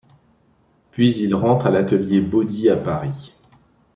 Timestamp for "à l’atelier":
1.67-2.21